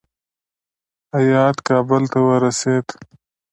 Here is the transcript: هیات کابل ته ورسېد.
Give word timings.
هیات 1.17 1.57
کابل 1.67 2.03
ته 2.11 2.19
ورسېد. 2.27 2.85